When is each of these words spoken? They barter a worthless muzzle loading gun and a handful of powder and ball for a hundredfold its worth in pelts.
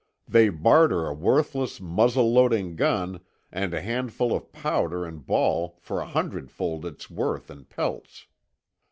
They 0.27 0.49
barter 0.49 1.05
a 1.05 1.13
worthless 1.13 1.79
muzzle 1.79 2.33
loading 2.33 2.75
gun 2.75 3.19
and 3.51 3.71
a 3.71 3.83
handful 3.83 4.33
of 4.35 4.51
powder 4.51 5.05
and 5.05 5.23
ball 5.23 5.77
for 5.79 6.01
a 6.01 6.07
hundredfold 6.07 6.87
its 6.87 7.07
worth 7.11 7.51
in 7.51 7.65
pelts. 7.65 8.25